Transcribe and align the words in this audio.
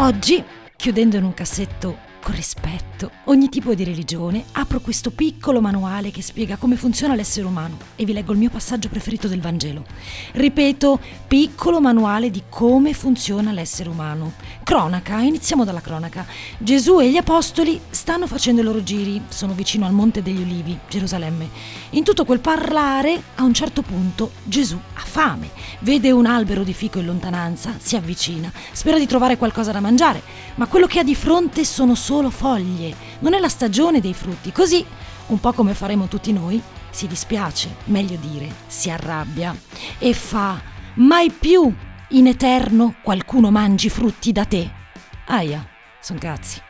Oggi, 0.00 0.44
chiudendo 0.76 1.16
in 1.16 1.24
un 1.24 1.34
cassetto 1.34 1.98
con 2.28 2.36
rispetto 2.36 3.10
ogni 3.24 3.48
tipo 3.48 3.74
di 3.74 3.84
religione, 3.84 4.44
apro 4.52 4.80
questo 4.80 5.10
piccolo 5.10 5.62
manuale 5.62 6.10
che 6.10 6.20
spiega 6.20 6.56
come 6.56 6.76
funziona 6.76 7.14
l'essere 7.14 7.46
umano 7.46 7.76
e 7.96 8.04
vi 8.04 8.12
leggo 8.12 8.32
il 8.32 8.38
mio 8.38 8.50
passaggio 8.50 8.88
preferito 8.88 9.28
del 9.28 9.40
Vangelo. 9.40 9.84
Ripeto, 10.32 11.00
piccolo 11.26 11.80
manuale 11.80 12.30
di 12.30 12.42
come 12.50 12.92
funziona 12.92 13.52
l'essere 13.52 13.88
umano. 13.88 14.34
Cronaca, 14.62 15.20
iniziamo 15.20 15.64
dalla 15.64 15.80
cronaca. 15.80 16.26
Gesù 16.58 17.00
e 17.00 17.10
gli 17.10 17.16
apostoli 17.16 17.80
stanno 17.88 18.26
facendo 18.26 18.60
i 18.60 18.64
loro 18.64 18.82
giri, 18.82 19.22
sono 19.28 19.54
vicino 19.54 19.86
al 19.86 19.92
Monte 19.92 20.22
degli 20.22 20.42
Ulivi, 20.42 20.78
Gerusalemme. 20.86 21.48
In 21.90 22.04
tutto 22.04 22.26
quel 22.26 22.40
parlare, 22.40 23.22
a 23.36 23.42
un 23.42 23.54
certo 23.54 23.80
punto, 23.80 24.32
Gesù 24.44 24.78
ha 24.94 25.00
fame, 25.00 25.50
vede 25.80 26.10
un 26.10 26.26
albero 26.26 26.62
di 26.62 26.74
fico 26.74 26.98
in 26.98 27.06
lontananza, 27.06 27.74
si 27.78 27.96
avvicina, 27.96 28.52
spera 28.72 28.98
di 28.98 29.06
trovare 29.06 29.38
qualcosa 29.38 29.72
da 29.72 29.80
mangiare, 29.80 30.22
ma 30.56 30.66
quello 30.66 30.86
che 30.86 30.98
ha 30.98 31.04
di 31.04 31.14
fronte 31.14 31.64
sono 31.64 31.94
solo 31.94 32.16
foglie, 32.30 32.94
non 33.20 33.34
è 33.34 33.38
la 33.38 33.48
stagione 33.48 34.00
dei 34.00 34.14
frutti. 34.14 34.50
Così, 34.50 34.84
un 35.26 35.38
po' 35.40 35.52
come 35.52 35.74
faremo 35.74 36.08
tutti 36.08 36.32
noi, 36.32 36.60
si 36.90 37.06
dispiace, 37.06 37.76
meglio 37.84 38.16
dire, 38.20 38.52
si 38.66 38.90
arrabbia 38.90 39.56
e 39.98 40.12
fa 40.12 40.60
mai 40.94 41.30
più 41.30 41.72
in 42.10 42.26
eterno 42.26 42.96
qualcuno 43.02 43.50
mangi 43.50 43.88
frutti 43.88 44.32
da 44.32 44.44
te. 44.44 44.70
Aia, 45.26 45.66
son 46.00 46.18
cazzi. 46.18 46.60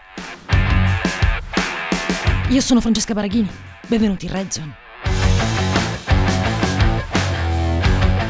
Io 2.51 2.61
sono 2.61 2.81
Francesca 2.81 3.15
Baraghini, 3.15 3.49
benvenuti 3.87 4.27
in 4.27 4.33
Red 4.33 4.51
Zone. 4.51 4.77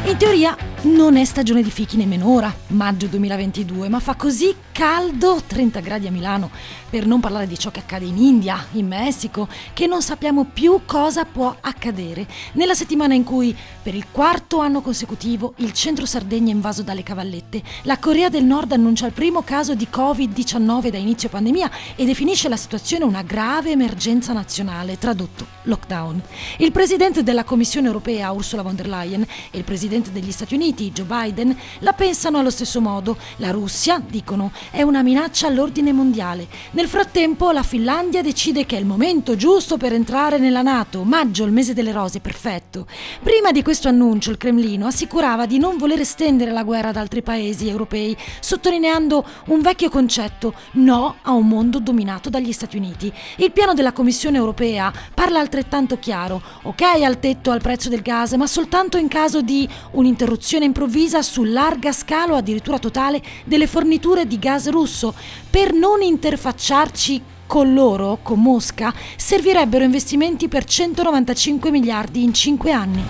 In 0.05 0.17
teoria 0.17 0.57
non 0.83 1.17
è 1.17 1.25
stagione 1.25 1.61
di 1.61 1.69
fichi 1.69 1.95
nemmeno 1.95 2.27
ora, 2.29 2.53
maggio 2.67 3.07
2022, 3.07 3.89
ma 3.89 3.99
fa 3.99 4.15
così 4.15 4.55
caldo, 4.79 5.41
30 5.45 5.81
gradi 5.81 6.07
a 6.07 6.11
Milano, 6.11 6.49
per 6.89 7.05
non 7.05 7.19
parlare 7.19 7.47
di 7.47 7.59
ciò 7.59 7.69
che 7.69 7.81
accade 7.81 8.05
in 8.05 8.17
India, 8.17 8.65
in 8.71 8.87
Messico, 8.87 9.49
che 9.73 9.87
non 9.87 10.01
sappiamo 10.01 10.45
più 10.45 10.83
cosa 10.85 11.25
può 11.25 11.53
accadere. 11.59 12.25
Nella 12.53 12.73
settimana 12.73 13.13
in 13.13 13.25
cui, 13.25 13.53
per 13.83 13.93
il 13.93 14.05
quarto 14.09 14.59
anno 14.59 14.79
consecutivo, 14.79 15.51
il 15.57 15.73
centro 15.73 16.05
Sardegna 16.05 16.51
è 16.51 16.55
invaso 16.55 16.81
dalle 16.81 17.03
cavallette, 17.03 17.61
la 17.81 17.97
Corea 17.97 18.29
del 18.29 18.45
Nord 18.45 18.71
annuncia 18.71 19.05
il 19.05 19.11
primo 19.11 19.41
caso 19.41 19.75
di 19.75 19.85
Covid-19 19.91 20.87
da 20.87 20.97
inizio 20.97 21.27
pandemia 21.27 21.69
e 21.97 22.05
definisce 22.05 22.47
la 22.47 22.55
situazione 22.55 23.03
una 23.03 23.21
grave 23.21 23.71
emergenza 23.71 24.31
nazionale, 24.31 24.97
tradotto 24.97 25.45
lockdown. 25.63 26.21
Il 26.59 26.71
presidente 26.71 27.21
della 27.21 27.43
Commissione 27.43 27.87
europea, 27.87 28.31
Ursula 28.31 28.61
von 28.61 28.75
der 28.75 28.87
Leyen, 28.87 29.27
e 29.51 29.57
il 29.57 29.65
presidente 29.65 30.13
degli 30.13 30.31
Stati 30.31 30.55
Uniti, 30.55 30.91
Joe 30.93 31.05
Biden, 31.05 31.55
la 31.79 31.91
pensano 31.91 32.39
allo 32.39 32.49
stesso 32.49 32.79
modo. 32.79 33.17
La 33.37 33.51
Russia, 33.51 34.01
dicono, 34.05 34.51
è 34.71 34.81
una 34.81 35.01
minaccia 35.01 35.47
all'ordine 35.47 35.91
mondiale. 35.91 36.47
Nel 36.71 36.87
frattempo 36.87 37.51
la 37.51 37.63
Finlandia 37.63 38.21
decide 38.21 38.65
che 38.65 38.75
è 38.75 38.79
il 38.79 38.85
momento 38.85 39.35
giusto 39.35 39.77
per 39.77 39.93
entrare 39.93 40.37
nella 40.37 40.61
Nato, 40.61 41.03
maggio, 41.03 41.45
il 41.45 41.51
mese 41.51 41.73
delle 41.73 41.91
rose, 41.91 42.19
perfetto. 42.19 42.85
Prima 43.21 43.51
di 43.51 43.63
questo 43.63 43.87
annuncio 43.87 44.31
il 44.31 44.37
Cremlino 44.37 44.87
assicurava 44.87 45.45
di 45.45 45.57
non 45.57 45.77
voler 45.77 46.01
estendere 46.01 46.51
la 46.51 46.63
guerra 46.63 46.89
ad 46.89 46.97
altri 46.97 47.21
paesi 47.21 47.67
europei, 47.67 48.15
sottolineando 48.39 49.25
un 49.47 49.61
vecchio 49.61 49.89
concetto, 49.89 50.53
no 50.73 51.15
a 51.21 51.31
un 51.31 51.47
mondo 51.47 51.79
dominato 51.79 52.29
dagli 52.29 52.51
Stati 52.51 52.77
Uniti. 52.77 53.11
Il 53.37 53.51
piano 53.51 53.73
della 53.73 53.93
Commissione 53.93 54.37
europea 54.37 54.91
parla 55.13 55.39
altrettanto 55.39 55.97
chiaro, 55.99 56.41
ok 56.63 56.81
al 57.03 57.19
tetto 57.19 57.51
al 57.51 57.61
prezzo 57.61 57.89
del 57.89 58.01
gas, 58.01 58.33
ma 58.33 58.47
soltanto 58.47 58.97
in 58.97 59.07
caso 59.07 59.41
di 59.41 59.67
un'interruzione 59.91 60.65
improvvisa 60.65 61.21
su 61.21 61.43
larga 61.43 61.91
scala 61.91 62.33
o 62.33 62.37
addirittura 62.37 62.79
totale 62.79 63.21
delle 63.45 63.67
forniture 63.67 64.27
di 64.27 64.37
gas 64.37 64.58
gas 64.59 64.69
russo, 64.69 65.13
per 65.49 65.73
non 65.73 66.01
interfacciarci 66.01 67.21
con 67.47 67.73
loro, 67.73 68.19
con 68.21 68.41
Mosca, 68.41 68.93
servirebbero 69.15 69.83
investimenti 69.83 70.47
per 70.47 70.65
195 70.65 71.71
miliardi 71.71 72.21
in 72.21 72.33
5 72.33 72.71
anni. 72.71 73.03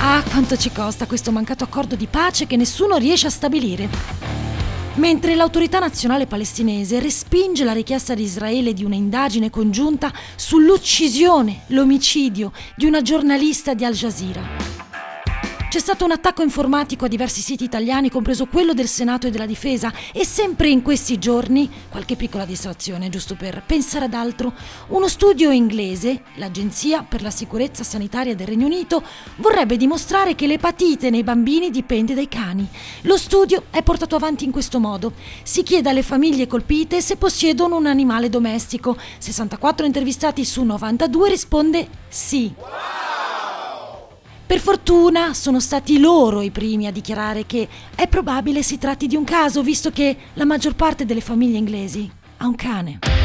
Ah, 0.00 0.22
quanto 0.30 0.56
ci 0.56 0.70
costa 0.70 1.06
questo 1.06 1.32
mancato 1.32 1.64
accordo 1.64 1.96
di 1.96 2.06
pace 2.06 2.46
che 2.46 2.56
nessuno 2.56 2.96
riesce 2.96 3.26
a 3.26 3.30
stabilire. 3.30 3.88
Mentre 4.94 5.34
l'autorità 5.34 5.78
nazionale 5.78 6.26
palestinese 6.26 7.00
respinge 7.00 7.64
la 7.64 7.72
richiesta 7.72 8.14
di 8.14 8.22
Israele 8.22 8.72
di 8.72 8.84
un'indagine 8.84 9.50
congiunta 9.50 10.12
sull'uccisione, 10.34 11.64
l'omicidio 11.68 12.52
di 12.74 12.86
una 12.86 13.02
giornalista 13.02 13.74
di 13.74 13.84
Al 13.84 13.94
Jazeera. 13.94 14.87
C'è 15.78 15.84
stato 15.84 16.04
un 16.04 16.10
attacco 16.10 16.42
informatico 16.42 17.04
a 17.04 17.08
diversi 17.08 17.40
siti 17.40 17.62
italiani, 17.62 18.10
compreso 18.10 18.46
quello 18.46 18.74
del 18.74 18.88
Senato 18.88 19.28
e 19.28 19.30
della 19.30 19.46
Difesa, 19.46 19.92
e 20.12 20.24
sempre 20.24 20.68
in 20.68 20.82
questi 20.82 21.20
giorni, 21.20 21.70
qualche 21.88 22.16
piccola 22.16 22.44
distrazione, 22.44 23.10
giusto 23.10 23.36
per 23.36 23.62
pensare 23.64 24.06
ad 24.06 24.14
altro, 24.14 24.52
uno 24.88 25.06
studio 25.06 25.52
inglese, 25.52 26.22
l'Agenzia 26.34 27.04
per 27.04 27.22
la 27.22 27.30
sicurezza 27.30 27.84
sanitaria 27.84 28.34
del 28.34 28.48
Regno 28.48 28.66
Unito, 28.66 29.04
vorrebbe 29.36 29.76
dimostrare 29.76 30.34
che 30.34 30.48
l'epatite 30.48 31.10
nei 31.10 31.22
bambini 31.22 31.70
dipende 31.70 32.12
dai 32.12 32.26
cani. 32.26 32.68
Lo 33.02 33.16
studio 33.16 33.66
è 33.70 33.84
portato 33.84 34.16
avanti 34.16 34.44
in 34.44 34.50
questo 34.50 34.80
modo. 34.80 35.12
Si 35.44 35.62
chiede 35.62 35.90
alle 35.90 36.02
famiglie 36.02 36.48
colpite 36.48 37.00
se 37.00 37.14
possiedono 37.14 37.76
un 37.76 37.86
animale 37.86 38.28
domestico. 38.28 38.96
64 39.18 39.86
intervistati 39.86 40.44
su 40.44 40.64
92 40.64 41.28
risponde 41.28 41.88
sì. 42.08 42.52
Per 44.48 44.60
fortuna 44.60 45.34
sono 45.34 45.60
stati 45.60 45.98
loro 45.98 46.40
i 46.40 46.50
primi 46.50 46.86
a 46.86 46.90
dichiarare 46.90 47.44
che 47.44 47.68
è 47.94 48.08
probabile 48.08 48.62
si 48.62 48.78
tratti 48.78 49.06
di 49.06 49.14
un 49.14 49.22
caso, 49.22 49.62
visto 49.62 49.90
che 49.90 50.16
la 50.32 50.46
maggior 50.46 50.74
parte 50.74 51.04
delle 51.04 51.20
famiglie 51.20 51.58
inglesi 51.58 52.10
ha 52.38 52.46
un 52.46 52.54
cane. 52.54 53.17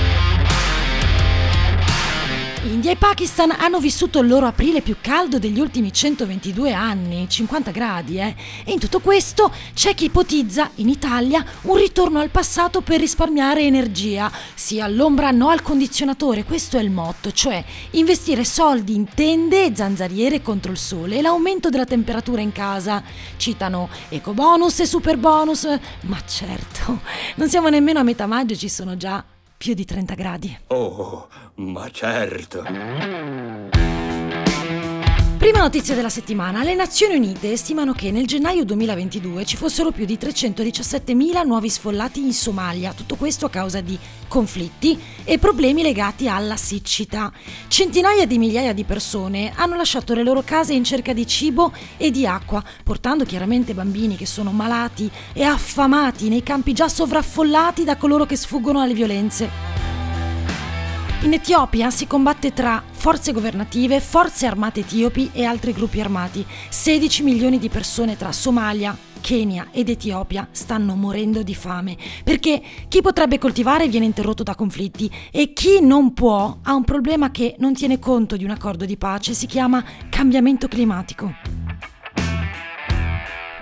India 2.65 2.91
e 2.91 2.95
Pakistan 2.95 3.51
hanno 3.51 3.79
vissuto 3.79 4.19
il 4.19 4.29
loro 4.29 4.45
aprile 4.45 4.81
più 4.81 4.95
caldo 5.01 5.37
degli 5.37 5.59
ultimi 5.59 5.91
122 5.91 6.71
anni, 6.71 7.27
50 7.27 7.71
gradi, 7.71 8.19
eh? 8.19 8.33
E 8.63 8.71
in 8.71 8.79
tutto 8.79 9.01
questo 9.01 9.51
c'è 9.73 9.93
chi 9.93 10.05
ipotizza 10.05 10.71
in 10.75 10.87
Italia 10.87 11.43
un 11.63 11.75
ritorno 11.75 12.19
al 12.19 12.29
passato 12.29 12.79
per 12.79 13.01
risparmiare 13.01 13.63
energia, 13.63 14.31
sia 14.53 14.85
all'ombra 14.85 15.31
no 15.31 15.49
al 15.49 15.61
condizionatore, 15.61 16.45
questo 16.45 16.77
è 16.77 16.81
il 16.81 16.89
motto, 16.89 17.33
cioè 17.33 17.61
investire 17.91 18.45
soldi 18.45 18.95
in 18.95 19.09
tende 19.13 19.65
e 19.65 19.75
zanzariere 19.75 20.41
contro 20.41 20.71
il 20.71 20.77
sole 20.77 21.17
e 21.17 21.21
l'aumento 21.21 21.69
della 21.69 21.85
temperatura 21.85 22.39
in 22.39 22.53
casa. 22.53 23.03
Citano 23.35 23.89
eco 24.07 24.33
bonus 24.33 24.79
e 24.79 24.85
super 24.85 25.17
bonus, 25.17 25.67
ma 26.03 26.17
certo, 26.25 27.01
non 27.35 27.49
siamo 27.49 27.67
nemmeno 27.67 27.99
a 27.99 28.03
metà 28.03 28.25
maggio, 28.25 28.55
ci 28.55 28.69
sono 28.69 28.95
già 28.95 29.21
più 29.63 29.73
di 29.75 29.85
30 29.85 30.13
gradi. 30.15 30.59
Oh, 30.67 31.29
ma 31.55 31.89
certo. 31.89 32.63
Prima 35.43 35.59
notizia 35.59 35.93
della 35.93 36.07
settimana, 36.07 36.63
le 36.63 36.73
Nazioni 36.73 37.17
Unite 37.17 37.57
stimano 37.57 37.91
che 37.91 38.11
nel 38.11 38.25
gennaio 38.25 38.63
2022 38.63 39.43
ci 39.43 39.57
fossero 39.57 39.91
più 39.91 40.05
di 40.05 40.17
317.000 40.17 41.45
nuovi 41.45 41.67
sfollati 41.69 42.21
in 42.21 42.31
Somalia, 42.31 42.93
tutto 42.93 43.17
questo 43.17 43.47
a 43.47 43.49
causa 43.49 43.81
di 43.81 43.99
conflitti 44.29 44.97
e 45.25 45.39
problemi 45.39 45.81
legati 45.81 46.29
alla 46.29 46.55
siccità. 46.55 47.29
Centinaia 47.67 48.25
di 48.25 48.37
migliaia 48.37 48.71
di 48.71 48.85
persone 48.85 49.51
hanno 49.53 49.75
lasciato 49.75 50.13
le 50.13 50.23
loro 50.23 50.43
case 50.43 50.75
in 50.75 50.85
cerca 50.85 51.11
di 51.11 51.27
cibo 51.27 51.73
e 51.97 52.09
di 52.09 52.25
acqua, 52.25 52.63
portando 52.81 53.25
chiaramente 53.25 53.73
bambini 53.73 54.15
che 54.15 54.25
sono 54.25 54.53
malati 54.53 55.11
e 55.33 55.43
affamati 55.43 56.29
nei 56.29 56.41
campi 56.41 56.71
già 56.71 56.87
sovraffollati 56.87 57.83
da 57.83 57.97
coloro 57.97 58.25
che 58.25 58.37
sfuggono 58.37 58.79
alle 58.79 58.93
violenze. 58.93 59.92
In 61.23 61.31
Etiopia 61.31 61.89
si 61.89 62.05
combatte 62.05 62.51
tra 62.51 62.83
forze 62.91 63.31
governative, 63.31 64.01
forze 64.01 64.45
armate 64.45 64.81
etiopi 64.81 65.29
e 65.31 65.45
altri 65.45 65.71
gruppi 65.71 66.01
armati. 66.01 66.45
16 66.67 67.23
milioni 67.23 67.59
di 67.59 67.69
persone 67.69 68.17
tra 68.17 68.33
Somalia, 68.33 68.95
Kenya 69.21 69.69
ed 69.71 69.87
Etiopia 69.87 70.45
stanno 70.51 70.95
morendo 70.95 71.41
di 71.41 71.55
fame 71.55 71.95
perché 72.25 72.61
chi 72.89 73.01
potrebbe 73.01 73.37
coltivare 73.37 73.87
viene 73.87 74.05
interrotto 74.05 74.43
da 74.43 74.53
conflitti 74.53 75.09
e 75.31 75.53
chi 75.53 75.79
non 75.79 76.13
può 76.13 76.57
ha 76.61 76.73
un 76.73 76.83
problema 76.83 77.31
che 77.31 77.55
non 77.59 77.73
tiene 77.73 77.99
conto 77.99 78.35
di 78.35 78.43
un 78.43 78.49
accordo 78.49 78.83
di 78.83 78.97
pace, 78.97 79.33
si 79.33 79.45
chiama 79.45 79.81
cambiamento 80.09 80.67
climatico. 80.67 81.62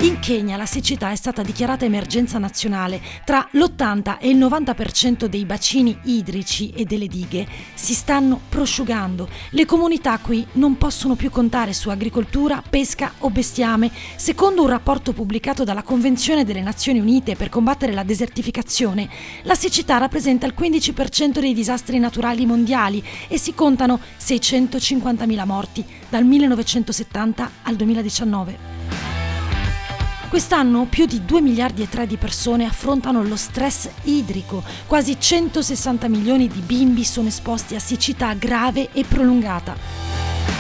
In 0.02 0.18
Kenya 0.18 0.58
la 0.58 0.66
siccità 0.66 1.12
è 1.12 1.16
stata 1.16 1.44
dichiarata 1.44 1.86
emergenza 1.86 2.40
nazionale. 2.40 3.00
Tra 3.24 3.48
l'80 3.52 4.18
e 4.18 4.30
il 4.30 4.38
90% 4.38 5.26
dei 5.26 5.46
bacini 5.46 5.96
idrici 6.06 6.72
e 6.72 6.86
delle 6.86 7.06
dighe 7.06 7.48
si 7.76 7.94
stanno 7.94 8.42
prosciugando. 8.50 9.30
Le 9.52 9.66
comunità 9.66 10.18
qui 10.18 10.44
non 10.54 10.76
possono 10.76 11.14
più 11.14 11.30
contare 11.30 11.74
su 11.74 11.90
agricoltura, 11.90 12.64
pesca 12.68 13.12
o 13.20 13.30
bestiame. 13.30 13.92
Secondo 14.16 14.64
un 14.64 14.70
rapporto 14.70 15.14
pubblicato 15.14 15.64
dalla 15.64 15.84
Convenzione 15.84 16.46
delle 16.46 16.62
Nazioni 16.62 16.98
Unite 16.98 17.36
per 17.36 17.50
combattere 17.50 17.94
la 17.94 18.02
desertificazione, 18.02 19.08
la 19.44 19.54
siccità 19.54 20.00
rappresenta 20.00 20.48
il 20.48 20.56
15% 20.58 21.40
dei 21.40 21.54
disastri 21.54 22.00
naturali 22.00 22.48
mondiali 22.48 23.04
e 23.28 23.38
si 23.38 23.54
contano 23.54 24.00
650.000 24.20 25.46
morti 25.46 25.86
dal 26.10 26.26
1970 26.26 27.52
al 27.62 27.76
2019. 27.76 29.21
Quest'anno 30.32 30.86
più 30.90 31.06
di 31.08 31.26
2 31.26 31.42
miliardi 31.42 31.82
e 31.82 31.90
3 31.90 32.08
di 32.08 32.16
persone 32.16 32.64
affrontano 32.64 33.22
lo 33.22 33.36
stress 33.36 33.90
idrico, 34.04 34.64
quasi 34.88 35.20
160 35.20 36.08
milioni 36.08 36.48
di 36.48 36.62
bimbi 36.62 37.04
sono 37.04 37.28
esposti 37.28 37.76
a 37.76 37.80
siccità 37.80 38.34
grave 38.36 38.94
e 38.94 39.04
prolungata. 39.04 39.76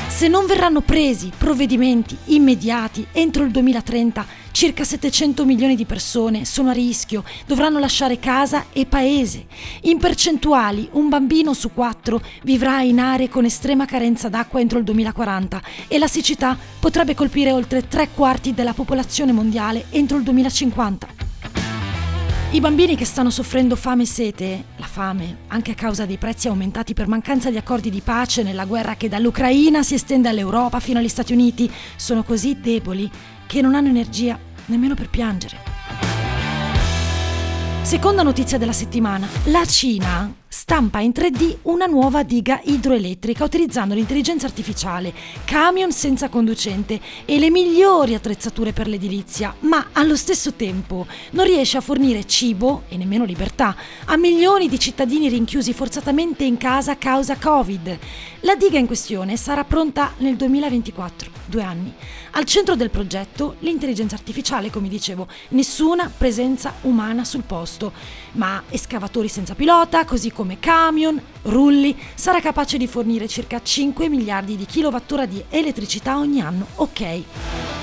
Se 0.09 0.27
non 0.27 0.45
verranno 0.45 0.81
presi 0.81 1.31
provvedimenti 1.35 2.17
immediati 2.25 3.07
entro 3.13 3.45
il 3.45 3.51
2030, 3.51 4.25
circa 4.51 4.83
700 4.83 5.45
milioni 5.45 5.75
di 5.75 5.85
persone 5.85 6.45
sono 6.45 6.69
a 6.69 6.73
rischio, 6.73 7.23
dovranno 7.45 7.79
lasciare 7.79 8.19
casa 8.19 8.65
e 8.71 8.85
paese. 8.85 9.45
In 9.81 9.97
percentuali, 9.97 10.89
un 10.93 11.09
bambino 11.09 11.53
su 11.53 11.71
quattro 11.73 12.21
vivrà 12.43 12.81
in 12.81 12.99
aree 12.99 13.29
con 13.29 13.45
estrema 13.45 13.85
carenza 13.85 14.29
d'acqua 14.29 14.59
entro 14.59 14.77
il 14.77 14.83
2040 14.83 15.61
e 15.87 15.97
la 15.97 16.07
siccità 16.07 16.57
potrebbe 16.79 17.15
colpire 17.15 17.51
oltre 17.51 17.87
tre 17.87 18.09
quarti 18.13 18.53
della 18.53 18.73
popolazione 18.73 19.31
mondiale 19.31 19.85
entro 19.89 20.17
il 20.17 20.23
2050. 20.23 21.21
I 22.53 22.59
bambini 22.59 22.97
che 22.97 23.05
stanno 23.05 23.29
soffrendo 23.29 23.77
fame 23.77 24.03
e 24.03 24.05
sete, 24.05 24.63
la 24.75 24.85
fame, 24.85 25.37
anche 25.47 25.71
a 25.71 25.73
causa 25.73 26.05
dei 26.05 26.17
prezzi 26.17 26.49
aumentati 26.49 26.93
per 26.93 27.07
mancanza 27.07 27.49
di 27.49 27.55
accordi 27.55 27.89
di 27.89 28.01
pace 28.01 28.43
nella 28.43 28.65
guerra 28.65 28.95
che 28.95 29.07
dall'Ucraina 29.07 29.83
si 29.83 29.93
estende 29.93 30.27
all'Europa 30.27 30.81
fino 30.81 30.99
agli 30.99 31.07
Stati 31.07 31.31
Uniti, 31.31 31.71
sono 31.95 32.23
così 32.23 32.59
deboli 32.59 33.09
che 33.51 33.59
non 33.59 33.75
hanno 33.75 33.89
energia 33.89 34.39
nemmeno 34.67 34.95
per 34.95 35.09
piangere. 35.09 35.57
Seconda 37.81 38.23
notizia 38.23 38.57
della 38.57 38.71
settimana, 38.71 39.27
la 39.47 39.65
Cina 39.65 40.40
stampa 40.53 40.99
in 40.99 41.11
3D 41.15 41.59
una 41.61 41.85
nuova 41.85 42.23
diga 42.23 42.59
idroelettrica 42.61 43.45
utilizzando 43.45 43.93
l'intelligenza 43.93 44.47
artificiale, 44.47 45.13
camion 45.45 45.93
senza 45.93 46.27
conducente 46.27 46.99
e 47.23 47.39
le 47.39 47.49
migliori 47.49 48.15
attrezzature 48.15 48.73
per 48.73 48.89
l'edilizia, 48.89 49.55
ma 49.61 49.91
allo 49.93 50.17
stesso 50.17 50.51
tempo 50.51 51.07
non 51.31 51.45
riesce 51.45 51.77
a 51.77 51.81
fornire 51.81 52.25
cibo 52.25 52.83
e 52.89 52.97
nemmeno 52.97 53.23
libertà 53.23 53.77
a 54.03 54.17
milioni 54.17 54.67
di 54.67 54.77
cittadini 54.77 55.29
rinchiusi 55.29 55.71
forzatamente 55.71 56.43
in 56.43 56.57
casa 56.57 56.91
a 56.91 56.97
causa 56.97 57.37
Covid. 57.37 57.97
La 58.41 58.55
diga 58.55 58.77
in 58.77 58.87
questione 58.87 59.37
sarà 59.37 59.63
pronta 59.63 60.15
nel 60.17 60.35
2024, 60.35 61.31
due 61.45 61.63
anni. 61.63 61.93
Al 62.31 62.43
centro 62.43 62.75
del 62.75 62.89
progetto 62.89 63.55
l'intelligenza 63.59 64.15
artificiale, 64.15 64.69
come 64.69 64.89
dicevo, 64.89 65.27
nessuna 65.49 66.11
presenza 66.15 66.73
umana 66.81 67.23
sul 67.23 67.43
posto, 67.43 67.93
ma 68.33 68.63
escavatori 68.69 69.27
senza 69.27 69.53
pilota, 69.53 70.03
così 70.05 70.31
come 70.31 70.40
come 70.41 70.57
camion, 70.59 71.21
rulli, 71.43 71.95
sarà 72.15 72.41
capace 72.41 72.79
di 72.79 72.87
fornire 72.87 73.27
circa 73.27 73.61
5 73.61 74.09
miliardi 74.09 74.55
di 74.55 74.65
kilowattora 74.65 75.27
di 75.27 75.43
elettricità 75.49 76.17
ogni 76.17 76.41
anno. 76.41 76.65
Ok. 76.77 77.80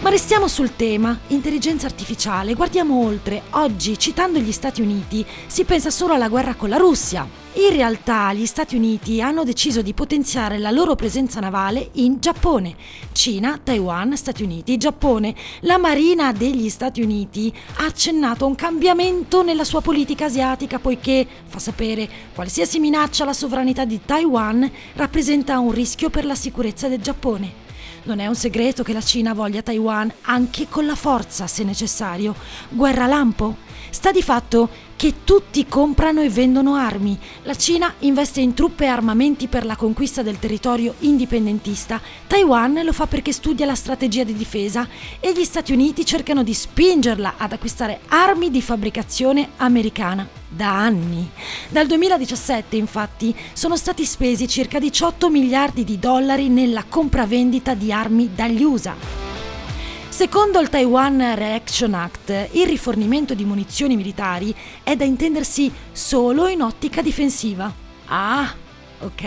Ma 0.00 0.10
restiamo 0.10 0.46
sul 0.46 0.76
tema 0.76 1.18
intelligenza 1.28 1.86
artificiale, 1.86 2.54
guardiamo 2.54 3.04
oltre. 3.04 3.42
Oggi, 3.50 3.98
citando 3.98 4.38
gli 4.38 4.52
Stati 4.52 4.80
Uniti, 4.80 5.26
si 5.48 5.64
pensa 5.64 5.90
solo 5.90 6.12
alla 6.12 6.28
guerra 6.28 6.54
con 6.54 6.68
la 6.68 6.76
Russia. 6.76 7.26
In 7.54 7.70
realtà 7.72 8.32
gli 8.32 8.46
Stati 8.46 8.76
Uniti 8.76 9.20
hanno 9.20 9.42
deciso 9.42 9.82
di 9.82 9.94
potenziare 9.94 10.58
la 10.58 10.70
loro 10.70 10.94
presenza 10.94 11.40
navale 11.40 11.90
in 11.94 12.20
Giappone. 12.20 12.76
Cina, 13.10 13.58
Taiwan, 13.60 14.16
Stati 14.16 14.44
Uniti, 14.44 14.76
Giappone. 14.76 15.34
La 15.62 15.78
Marina 15.78 16.30
degli 16.30 16.68
Stati 16.68 17.02
Uniti 17.02 17.52
ha 17.78 17.86
accennato 17.86 18.44
a 18.44 18.48
un 18.48 18.54
cambiamento 18.54 19.42
nella 19.42 19.64
sua 19.64 19.80
politica 19.80 20.26
asiatica 20.26 20.78
poiché, 20.78 21.26
fa 21.44 21.58
sapere, 21.58 22.08
qualsiasi 22.36 22.78
minaccia 22.78 23.24
alla 23.24 23.32
sovranità 23.32 23.84
di 23.84 24.00
Taiwan 24.04 24.70
rappresenta 24.94 25.58
un 25.58 25.72
rischio 25.72 26.08
per 26.08 26.24
la 26.24 26.36
sicurezza 26.36 26.86
del 26.86 27.00
Giappone. 27.00 27.66
Non 28.08 28.20
è 28.20 28.26
un 28.26 28.34
segreto 28.34 28.82
che 28.82 28.94
la 28.94 29.02
Cina 29.02 29.34
voglia 29.34 29.60
Taiwan 29.60 30.10
anche 30.22 30.66
con 30.66 30.86
la 30.86 30.94
forza, 30.94 31.46
se 31.46 31.62
necessario. 31.62 32.34
Guerra 32.70 33.06
lampo? 33.06 33.67
Sta 33.90 34.12
di 34.12 34.22
fatto 34.22 34.68
che 34.98 35.22
tutti 35.22 35.64
comprano 35.66 36.22
e 36.22 36.28
vendono 36.28 36.74
armi. 36.74 37.16
La 37.44 37.54
Cina 37.54 37.94
investe 38.00 38.40
in 38.40 38.52
truppe 38.52 38.84
e 38.84 38.88
armamenti 38.88 39.46
per 39.46 39.64
la 39.64 39.76
conquista 39.76 40.22
del 40.22 40.40
territorio 40.40 40.94
indipendentista, 41.00 42.00
Taiwan 42.26 42.80
lo 42.82 42.92
fa 42.92 43.06
perché 43.06 43.32
studia 43.32 43.64
la 43.64 43.76
strategia 43.76 44.24
di 44.24 44.34
difesa 44.34 44.88
e 45.20 45.32
gli 45.32 45.44
Stati 45.44 45.72
Uniti 45.72 46.04
cercano 46.04 46.42
di 46.42 46.52
spingerla 46.52 47.34
ad 47.36 47.52
acquistare 47.52 48.00
armi 48.08 48.50
di 48.50 48.60
fabbricazione 48.60 49.50
americana. 49.58 50.26
Da 50.48 50.76
anni. 50.76 51.30
Dal 51.68 51.86
2017 51.86 52.74
infatti 52.74 53.32
sono 53.52 53.76
stati 53.76 54.04
spesi 54.04 54.48
circa 54.48 54.78
18 54.78 55.30
miliardi 55.30 55.84
di 55.84 55.98
dollari 55.98 56.48
nella 56.48 56.84
compravendita 56.88 57.74
di 57.74 57.92
armi 57.92 58.30
dagli 58.34 58.62
USA. 58.64 59.27
Secondo 60.18 60.58
il 60.58 60.68
Taiwan 60.68 61.36
Reaction 61.36 61.94
Act, 61.94 62.48
il 62.50 62.66
rifornimento 62.66 63.34
di 63.34 63.44
munizioni 63.44 63.94
militari 63.94 64.52
è 64.82 64.96
da 64.96 65.04
intendersi 65.04 65.70
solo 65.92 66.48
in 66.48 66.60
ottica 66.60 67.02
difensiva. 67.02 67.72
Ah, 68.06 68.52
ok. 68.98 69.22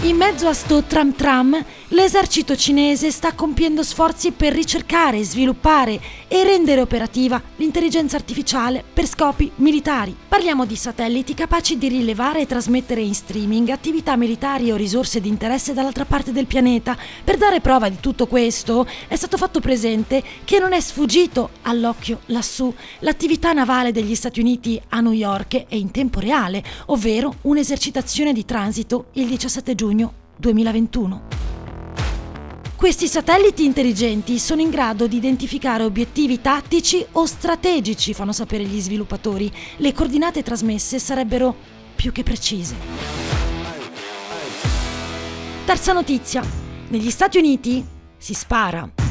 In 0.00 0.16
mezzo 0.16 0.48
a 0.48 0.52
sto 0.52 0.82
tram 0.82 1.14
tram, 1.14 1.64
l'esercito 1.88 2.56
cinese 2.56 3.10
sta 3.10 3.34
compiendo 3.34 3.82
sforzi 3.82 4.32
per 4.32 4.52
ricercare, 4.52 5.22
sviluppare 5.22 6.00
e 6.28 6.42
rendere 6.42 6.80
operativa 6.80 7.40
l'intelligenza 7.56 8.16
artificiale 8.16 8.82
per 8.92 9.06
scopi 9.06 9.50
militari. 9.56 10.16
Parliamo 10.26 10.64
di 10.64 10.76
satelliti 10.76 11.34
capaci 11.34 11.76
di 11.76 11.88
rilevare 11.88 12.40
e 12.40 12.46
trasmettere 12.46 13.02
in 13.02 13.14
streaming 13.14 13.68
attività 13.68 14.16
militari 14.16 14.72
o 14.72 14.76
risorse 14.76 15.20
di 15.20 15.28
interesse 15.28 15.74
dall'altra 15.74 16.04
parte 16.04 16.32
del 16.32 16.46
pianeta. 16.46 16.96
Per 17.22 17.36
dare 17.36 17.60
prova 17.60 17.88
di 17.88 18.00
tutto 18.00 18.26
questo 18.26 18.86
è 19.06 19.16
stato 19.16 19.36
fatto 19.36 19.60
presente 19.60 20.22
che 20.44 20.58
non 20.58 20.72
è 20.72 20.80
sfuggito 20.80 21.50
all'occhio 21.62 22.20
lassù 22.26 22.72
l'attività 23.00 23.52
navale 23.52 23.92
degli 23.92 24.14
Stati 24.14 24.40
Uniti 24.40 24.80
a 24.88 25.00
New 25.00 25.12
York 25.12 25.66
e 25.68 25.76
in 25.76 25.90
tempo 25.90 26.20
reale, 26.20 26.62
ovvero 26.86 27.34
un'esercitazione 27.42 28.32
di 28.32 28.44
transito 28.44 29.06
il 29.12 29.26
17 29.26 29.74
giugno 29.74 30.12
2021. 30.36 31.63
Questi 32.84 33.08
satelliti 33.08 33.64
intelligenti 33.64 34.38
sono 34.38 34.60
in 34.60 34.68
grado 34.68 35.06
di 35.06 35.16
identificare 35.16 35.84
obiettivi 35.84 36.42
tattici 36.42 37.02
o 37.12 37.24
strategici, 37.24 38.12
fanno 38.12 38.32
sapere 38.32 38.62
gli 38.64 38.78
sviluppatori. 38.78 39.50
Le 39.78 39.94
coordinate 39.94 40.42
trasmesse 40.42 40.98
sarebbero 40.98 41.56
più 41.94 42.12
che 42.12 42.22
precise. 42.22 42.76
Terza 45.64 45.94
notizia. 45.94 46.44
Negli 46.88 47.08
Stati 47.08 47.38
Uniti 47.38 47.82
si 48.18 48.34
spara. 48.34 49.03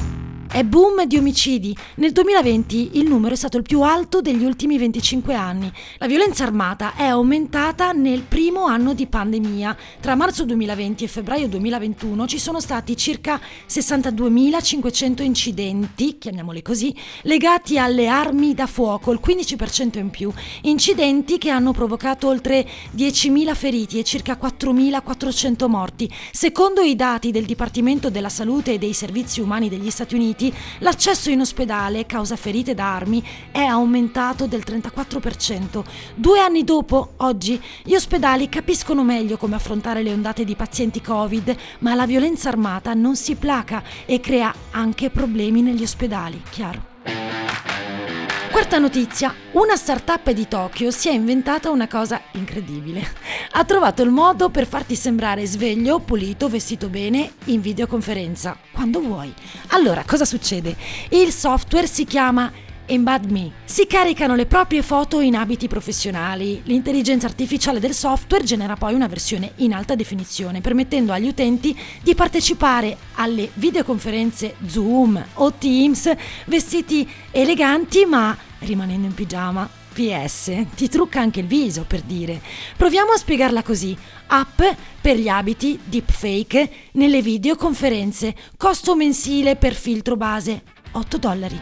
È 0.53 0.63
boom 0.63 1.05
di 1.05 1.17
omicidi. 1.17 1.75
Nel 1.95 2.11
2020 2.11 2.99
il 2.99 3.07
numero 3.07 3.33
è 3.33 3.35
stato 3.35 3.57
il 3.57 3.63
più 3.63 3.81
alto 3.81 4.21
degli 4.21 4.44
ultimi 4.44 4.78
25 4.78 5.33
anni. 5.33 5.71
La 5.97 6.06
violenza 6.06 6.44
armata 6.44 6.94
è 6.94 7.06
aumentata 7.06 7.92
nel 7.92 8.21
primo 8.21 8.66
anno 8.66 8.94
di 8.94 9.07
pandemia. 9.07 9.75
Tra 9.99 10.13
marzo 10.13 10.45
2020 10.45 11.06
e 11.06 11.07
febbraio 11.07 11.47
2021 11.47 12.28
ci 12.28 12.37
sono 12.37 12.59
stati 12.59 12.95
circa 12.95 13.42
62.500 13.68 15.23
incidenti, 15.23 16.19
chiamiamoli 16.19 16.61
così, 16.61 16.95
legati 17.23 17.80
alle 17.80 18.06
armi 18.06 18.54
da 18.54 18.68
fuoco, 18.68 19.11
il 19.11 19.21
15% 19.25 19.97
in 19.97 20.11
più. 20.11 20.31
Incidenti 20.61 21.39
che 21.39 21.49
hanno 21.49 21.71
provocato 21.71 22.28
oltre 22.28 22.63
10.000 22.95 23.56
feriti 23.56 23.97
e 23.97 24.04
circa 24.04 24.37
4.400 24.39 25.68
morti. 25.68 26.07
Secondo 26.31 26.81
i 26.81 26.95
dati 26.95 27.31
del 27.31 27.45
Dipartimento 27.45 28.11
della 28.11 28.30
Salute 28.30 28.73
e 28.73 28.78
dei 28.78 28.94
Servizi 28.94 29.42
Umani 29.42 29.68
degli 29.68 29.89
Stati 29.89 30.13
Uniti, 30.13 30.42
Uniti, 30.44 30.54
l'accesso 30.80 31.30
in 31.30 31.40
ospedale 31.40 32.06
causa 32.06 32.35
ferite 32.35 32.73
da 32.73 32.94
armi 32.94 33.23
è 33.52 33.62
aumentato 33.62 34.47
del 34.47 34.64
34%. 34.66 35.83
Due 36.16 36.40
anni 36.40 36.64
dopo, 36.64 37.14
oggi, 37.18 37.62
gli 37.83 37.95
ospedali 37.95 38.50
capiscono 38.50 39.04
meglio 39.04 39.38
come 39.38 39.56
affrontare 39.56 40.04
le 40.04 40.12
ondate 40.12 40.44
di 40.44 40.56
pazienti 40.56 41.02
Covid, 41.02 41.56
ma 41.80 41.95
la 41.95 42.06
violenza 42.06 42.50
armata 42.50 42.94
non 42.94 43.16
si 43.16 43.35
placa 43.35 43.83
e 44.06 44.19
crea 44.19 44.54
anche 44.71 45.09
problemi 45.09 45.62
negli 45.62 45.83
ospedali, 45.83 46.42
chiaro. 46.50 46.93
Quarta 48.73 48.92
notizia, 48.92 49.35
una 49.51 49.75
startup 49.75 50.31
di 50.31 50.47
Tokyo 50.47 50.89
si 50.89 51.07
è 51.07 51.11
inventata 51.11 51.69
una 51.69 51.87
cosa 51.87 52.19
incredibile. 52.31 53.07
Ha 53.51 53.63
trovato 53.65 54.01
il 54.01 54.09
modo 54.09 54.49
per 54.49 54.65
farti 54.65 54.95
sembrare 54.95 55.45
sveglio, 55.45 55.99
pulito, 55.99 56.49
vestito 56.49 56.89
bene 56.89 57.33
in 57.45 57.61
videoconferenza, 57.61 58.57
quando 58.71 58.99
vuoi. 58.99 59.31
Allora, 59.68 60.03
cosa 60.03 60.25
succede? 60.25 60.75
Il 61.09 61.31
software 61.31 61.85
si 61.85 62.03
chiama 62.06 62.51
Embed 62.87 63.30
Me. 63.30 63.51
Si 63.63 63.85
caricano 63.85 64.33
le 64.33 64.47
proprie 64.47 64.81
foto 64.81 65.19
in 65.19 65.35
abiti 65.35 65.68
professionali. 65.68 66.63
L'intelligenza 66.65 67.27
artificiale 67.27 67.80
del 67.80 67.94
software 67.94 68.44
genera 68.44 68.75
poi 68.75 68.95
una 68.95 69.07
versione 69.07 69.51
in 69.57 69.73
alta 69.73 69.94
definizione, 69.94 70.61
permettendo 70.61 71.13
agli 71.13 71.27
utenti 71.27 71.77
di 72.01 72.15
partecipare 72.15 72.97
alle 73.13 73.51
videoconferenze 73.53 74.56
Zoom 74.65 75.23
o 75.35 75.53
Teams 75.53 76.11
vestiti 76.45 77.07
eleganti 77.30 78.06
ma 78.06 78.35
rimanendo 78.63 79.07
in 79.07 79.13
pigiama. 79.13 79.69
PS, 79.93 80.51
ti 80.75 80.89
trucca 80.89 81.19
anche 81.19 81.41
il 81.41 81.45
viso 81.45 81.85
per 81.87 82.01
dire. 82.01 82.41
Proviamo 82.75 83.11
a 83.11 83.17
spiegarla 83.17 83.61
così. 83.61 83.95
App 84.27 84.61
per 84.99 85.17
gli 85.17 85.27
abiti 85.27 85.79
deepfake 85.83 86.69
nelle 86.93 87.21
videoconferenze. 87.21 88.35
Costo 88.57 88.95
mensile 88.95 89.55
per 89.55 89.75
filtro 89.75 90.17
base 90.17 90.63
8 90.91 91.17
dollari. 91.17 91.61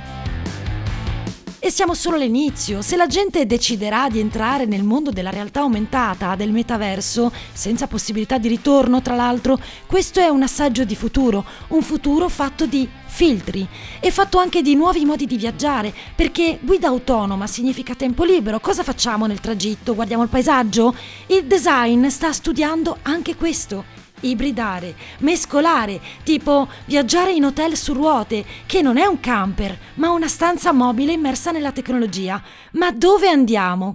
E 1.63 1.69
siamo 1.69 1.93
solo 1.93 2.15
all'inizio. 2.15 2.81
Se 2.81 2.95
la 2.95 3.05
gente 3.05 3.45
deciderà 3.45 4.09
di 4.09 4.19
entrare 4.19 4.65
nel 4.65 4.81
mondo 4.81 5.11
della 5.11 5.29
realtà 5.29 5.59
aumentata, 5.59 6.33
del 6.35 6.51
metaverso, 6.51 7.31
senza 7.53 7.85
possibilità 7.85 8.39
di 8.39 8.47
ritorno, 8.47 9.03
tra 9.03 9.13
l'altro, 9.13 9.59
questo 9.85 10.19
è 10.19 10.27
un 10.27 10.41
assaggio 10.41 10.85
di 10.85 10.95
futuro, 10.95 11.45
un 11.67 11.83
futuro 11.83 12.29
fatto 12.29 12.65
di 12.65 12.89
filtri 13.11 13.67
e 13.99 14.09
fatto 14.09 14.39
anche 14.39 14.61
di 14.61 14.73
nuovi 14.73 15.03
modi 15.03 15.25
di 15.25 15.37
viaggiare, 15.37 15.93
perché 16.15 16.57
guida 16.61 16.87
autonoma 16.87 17.45
significa 17.45 17.93
tempo 17.93 18.23
libero. 18.23 18.59
Cosa 18.59 18.83
facciamo 18.83 19.25
nel 19.27 19.41
tragitto? 19.41 19.93
Guardiamo 19.93 20.23
il 20.23 20.29
paesaggio? 20.29 20.95
Il 21.27 21.45
design 21.45 22.07
sta 22.07 22.31
studiando 22.31 22.97
anche 23.03 23.35
questo 23.35 23.99
ibridare, 24.21 24.95
mescolare, 25.19 25.99
tipo 26.23 26.67
viaggiare 26.85 27.33
in 27.33 27.45
hotel 27.45 27.75
su 27.75 27.93
ruote, 27.93 28.45
che 28.65 28.81
non 28.81 28.97
è 28.97 29.05
un 29.05 29.19
camper, 29.19 29.77
ma 29.95 30.11
una 30.11 30.27
stanza 30.27 30.71
mobile 30.71 31.11
immersa 31.11 31.51
nella 31.51 31.71
tecnologia. 31.71 32.41
Ma 32.73 32.91
dove 32.91 33.27
andiamo? 33.27 33.93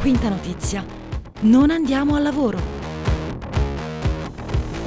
Quinta 0.00 0.28
notizia. 0.28 0.84
Non 1.42 1.70
andiamo 1.70 2.16
al 2.16 2.22
lavoro. 2.22 2.79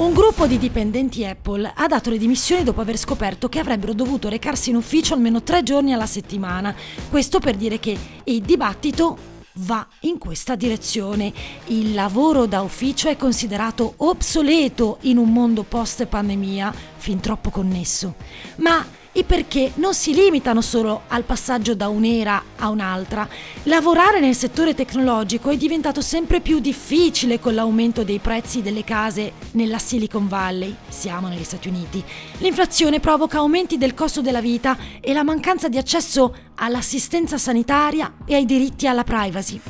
Un 0.03 0.11
gruppo 0.11 0.47
di 0.47 0.57
dipendenti 0.57 1.23
Apple 1.23 1.71
ha 1.73 1.87
dato 1.87 2.09
le 2.09 2.17
dimissioni 2.17 2.61
dopo 2.61 2.81
aver 2.81 2.97
scoperto 2.97 3.47
che 3.47 3.59
avrebbero 3.59 3.93
dovuto 3.93 4.27
recarsi 4.27 4.69
in 4.69 4.75
ufficio 4.75 5.13
almeno 5.13 5.43
tre 5.43 5.63
giorni 5.63 5.93
alla 5.93 6.05
settimana. 6.05 6.75
Questo 7.09 7.39
per 7.39 7.55
dire 7.55 7.79
che 7.79 7.97
il 8.25 8.41
dibattito 8.41 9.17
va 9.59 9.87
in 10.01 10.17
questa 10.17 10.55
direzione. 10.55 11.31
Il 11.67 11.93
lavoro 11.93 12.47
da 12.47 12.59
ufficio 12.59 13.07
è 13.07 13.15
considerato 13.15 13.93
obsoleto 13.95 14.97
in 15.03 15.17
un 15.17 15.31
mondo 15.31 15.63
post 15.63 16.05
pandemia 16.05 16.73
fin 16.97 17.21
troppo 17.21 17.49
connesso. 17.49 18.15
Ma 18.57 18.85
i 19.13 19.23
perché 19.23 19.71
non 19.75 19.93
si 19.93 20.13
limitano 20.13 20.61
solo 20.61 21.03
al 21.07 21.23
passaggio 21.23 21.75
da 21.75 21.87
un'era 21.87 22.43
a 22.57 22.69
un'altra. 22.69 23.27
Lavorare 23.63 24.19
nel 24.19 24.35
settore 24.35 24.73
tecnologico 24.73 25.49
è 25.49 25.57
diventato 25.57 26.01
sempre 26.01 26.39
più 26.39 26.59
difficile 26.59 27.39
con 27.39 27.53
l'aumento 27.53 28.03
dei 28.03 28.19
prezzi 28.19 28.61
delle 28.61 28.83
case 28.83 29.33
nella 29.51 29.77
Silicon 29.77 30.27
Valley, 30.27 30.75
siamo 30.87 31.27
negli 31.27 31.43
Stati 31.43 31.67
Uniti. 31.67 32.03
L'inflazione 32.37 32.99
provoca 32.99 33.37
aumenti 33.37 33.77
del 33.77 33.93
costo 33.93 34.21
della 34.21 34.41
vita 34.41 34.77
e 34.99 35.13
la 35.13 35.23
mancanza 35.23 35.69
di 35.69 35.77
accesso 35.77 36.35
all'assistenza 36.55 37.37
sanitaria 37.37 38.13
e 38.25 38.35
ai 38.35 38.45
diritti 38.45 38.87
alla 38.87 39.03
privacy. 39.03 39.61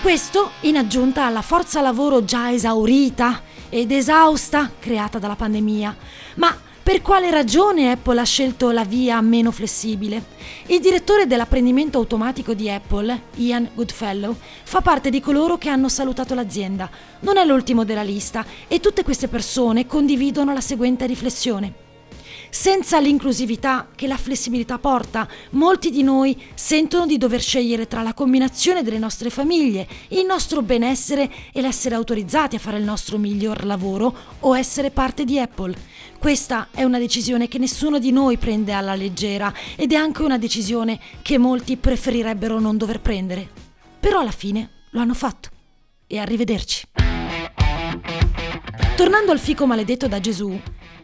Questo 0.00 0.52
in 0.60 0.78
aggiunta 0.78 1.26
alla 1.26 1.42
forza 1.42 1.80
lavoro 1.80 2.24
già 2.24 2.50
esaurita 2.50 3.42
ed 3.68 3.90
esausta 3.90 4.70
creata 4.78 5.18
dalla 5.18 5.36
pandemia. 5.36 5.96
Ma 6.36 6.56
per 6.88 7.02
quale 7.02 7.30
ragione 7.30 7.90
Apple 7.90 8.18
ha 8.18 8.24
scelto 8.24 8.70
la 8.70 8.82
via 8.82 9.20
meno 9.20 9.50
flessibile? 9.50 10.24
Il 10.68 10.80
direttore 10.80 11.26
dell'apprendimento 11.26 11.98
automatico 11.98 12.54
di 12.54 12.70
Apple, 12.70 13.24
Ian 13.34 13.68
Goodfellow, 13.74 14.34
fa 14.62 14.80
parte 14.80 15.10
di 15.10 15.20
coloro 15.20 15.58
che 15.58 15.68
hanno 15.68 15.90
salutato 15.90 16.34
l'azienda. 16.34 16.88
Non 17.20 17.36
è 17.36 17.44
l'ultimo 17.44 17.84
della 17.84 18.00
lista 18.00 18.42
e 18.68 18.80
tutte 18.80 19.04
queste 19.04 19.28
persone 19.28 19.86
condividono 19.86 20.54
la 20.54 20.62
seguente 20.62 21.04
riflessione. 21.04 21.87
Senza 22.50 22.98
l'inclusività 22.98 23.88
che 23.94 24.06
la 24.06 24.16
flessibilità 24.16 24.78
porta, 24.78 25.28
molti 25.50 25.90
di 25.90 26.02
noi 26.02 26.40
sentono 26.54 27.06
di 27.06 27.18
dover 27.18 27.40
scegliere 27.40 27.86
tra 27.86 28.02
la 28.02 28.14
combinazione 28.14 28.82
delle 28.82 28.98
nostre 28.98 29.30
famiglie, 29.30 29.86
il 30.08 30.24
nostro 30.24 30.62
benessere 30.62 31.30
e 31.52 31.60
l'essere 31.60 31.94
autorizzati 31.94 32.56
a 32.56 32.58
fare 32.58 32.78
il 32.78 32.84
nostro 32.84 33.18
miglior 33.18 33.64
lavoro 33.64 34.14
o 34.40 34.56
essere 34.56 34.90
parte 34.90 35.24
di 35.24 35.38
Apple. 35.38 35.74
Questa 36.18 36.68
è 36.72 36.82
una 36.84 36.98
decisione 36.98 37.48
che 37.48 37.58
nessuno 37.58 37.98
di 37.98 38.10
noi 38.10 38.38
prende 38.38 38.72
alla 38.72 38.94
leggera 38.94 39.52
ed 39.76 39.92
è 39.92 39.96
anche 39.96 40.22
una 40.22 40.38
decisione 40.38 40.98
che 41.22 41.38
molti 41.38 41.76
preferirebbero 41.76 42.58
non 42.58 42.76
dover 42.76 43.00
prendere. 43.00 43.48
Però 44.00 44.20
alla 44.20 44.30
fine 44.30 44.70
lo 44.90 45.00
hanno 45.00 45.14
fatto. 45.14 45.50
E 46.06 46.18
arrivederci. 46.18 46.86
Tornando 48.96 49.30
al 49.30 49.38
fico 49.38 49.66
maledetto 49.66 50.08
da 50.08 50.18
Gesù, 50.18 50.58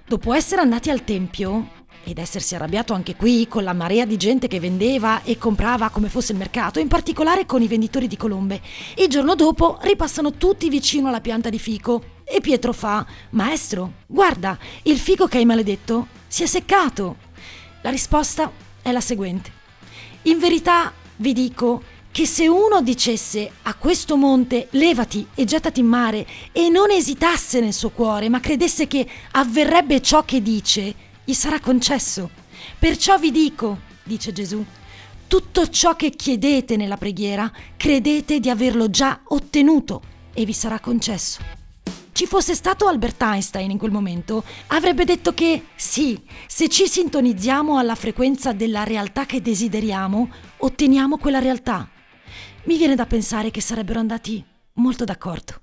Dopo 0.06 0.34
essere 0.34 0.61
andati 0.61 0.90
al 0.90 1.02
tempio 1.02 1.82
ed 2.04 2.18
essersi 2.18 2.54
arrabbiato 2.54 2.92
anche 2.92 3.16
qui 3.16 3.49
con 3.49 3.64
la 3.64 3.73
marea 3.73 4.04
di 4.04 4.18
gente 4.18 4.49
che 4.49 4.61
vendeva 4.61 5.23
e 5.23 5.38
comprava 5.38 5.88
come 5.88 6.11
fosse 6.11 6.32
il 6.32 6.38
mercato, 6.38 6.78
in 6.78 6.88
particolare 6.88 7.46
con 7.46 7.62
i 7.62 7.68
venditori 7.68 8.06
di 8.06 8.18
colombe, 8.18 8.61
il 8.96 9.08
giorno 9.08 9.34
dopo 9.34 9.78
ripassano 9.80 10.34
tutti 10.34 10.68
vicino 10.68 11.08
alla 11.08 11.23
pianta 11.23 11.49
di 11.49 11.58
fico 11.58 12.20
e 12.23 12.42
Pietro 12.42 12.75
fa: 12.75 13.06
Maestro, 13.30 13.92
guarda, 14.06 14.58
il 14.82 14.99
fico 14.99 15.26
che 15.26 15.38
hai 15.38 15.46
maledetto 15.46 16.08
si 16.26 16.42
è 16.42 16.46
seccato. 16.46 17.16
La 17.80 17.88
risposta 17.88 18.52
è 18.82 18.92
la 18.92 19.00
seguente. 19.00 19.50
In 20.25 20.38
verità 20.38 20.92
vi 21.16 21.32
dico 21.32 21.82
che 22.14 22.26
se 22.26 22.47
uno 22.47 22.80
dicesse 22.80 23.50
a 23.62 23.75
questo 23.75 24.16
monte 24.16 24.68
levati 24.71 25.26
e 25.35 25.44
gettati 25.44 25.80
in 25.80 25.87
mare 25.87 26.25
e 26.52 26.68
non 26.68 26.92
esitasse 26.92 27.59
nel 27.59 27.73
suo 27.73 27.90
cuore, 27.90 28.28
ma 28.28 28.38
credesse 28.38 28.87
che 28.87 29.04
avverrebbe 29.33 30.00
ciò 30.00 30.25
che 30.25 30.40
dice, 30.40 30.94
gli 31.25 31.33
sarà 31.33 31.59
concesso. 31.59 32.30
Perciò 32.78 33.18
vi 33.18 33.33
dico, 33.33 33.78
dice 34.04 34.33
Gesù, 34.33 34.64
tutto 35.26 35.68
ciò 35.68 35.97
che 35.97 36.11
chiedete 36.11 36.76
nella 36.76 36.97
preghiera, 36.97 37.50
credete 37.76 38.38
di 38.38 38.49
averlo 38.49 38.88
già 38.88 39.23
ottenuto 39.25 40.00
e 40.35 40.44
vi 40.44 40.52
sarà 40.52 40.78
concesso. 40.78 41.40
Ci 42.12 42.26
fosse 42.26 42.54
stato 42.54 42.87
Albert 42.87 43.21
Einstein 43.23 43.73
in 43.73 43.78
quel 43.78 43.90
momento, 43.90 44.44
avrebbe 44.68 45.04
detto 45.04 45.35
che 45.35 45.64
sì, 45.75 46.23
se 46.47 46.68
ci 46.68 46.87
sintonizziamo 46.87 47.76
alla 47.76 47.97
frequenza 47.97 48.52
della 48.52 48.85
realtà 48.85 49.26
che 49.26 49.42
desideriamo, 49.42 50.30
otteniamo 50.59 51.18
quella 51.18 51.40
realtà 51.40 51.88
mi 52.66 52.76
viene 52.78 52.94
da 52.94 53.06
pensare 53.06 53.50
che 53.50 53.61
sarebbero 53.61 53.99
andati 53.99 54.44
molto 54.75 55.04
d'accordo. 55.04 55.59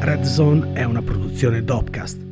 Red 0.00 0.24
Zone 0.24 0.72
è 0.72 0.82
una 0.82 1.02
produzione 1.02 1.62
Dopcast 1.62 2.31